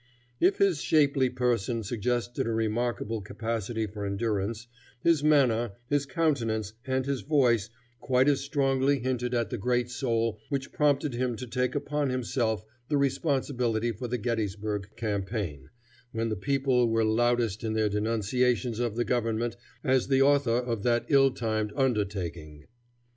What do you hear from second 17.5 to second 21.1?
in their denunciations of the government as the author of that